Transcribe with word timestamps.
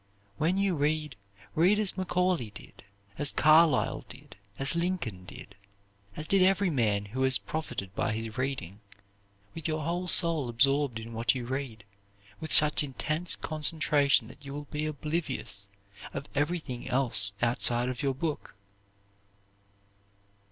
When 0.39 0.57
you 0.57 0.73
read, 0.73 1.15
read 1.53 1.77
as 1.77 1.95
Macaulay 1.95 2.49
did, 2.49 2.83
as 3.19 3.31
Carlyle 3.31 4.03
did, 4.09 4.35
as 4.57 4.75
Lincoln 4.75 5.25
did 5.25 5.53
as 6.15 6.25
did 6.25 6.41
every 6.41 6.69
great 6.69 6.75
man 6.75 7.05
who 7.13 7.21
has 7.21 7.37
profited 7.37 7.93
by 7.93 8.13
his 8.13 8.35
reading 8.35 8.79
with 9.53 9.67
your 9.67 9.83
whole 9.83 10.07
soul 10.07 10.49
absorbed 10.49 10.97
in 10.99 11.13
what 11.13 11.35
you 11.35 11.45
read, 11.45 11.83
with 12.39 12.51
such 12.51 12.83
intense 12.83 13.35
concentration 13.35 14.27
that 14.27 14.43
you 14.43 14.53
will 14.53 14.65
be 14.71 14.87
oblivious 14.87 15.69
of 16.15 16.25
everything 16.33 16.89
else 16.89 17.33
outside 17.39 17.87
of 17.87 18.01
your 18.01 18.15
book. 18.15 18.55